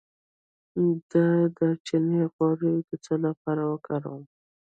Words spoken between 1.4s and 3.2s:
دارچینی غوړي د څه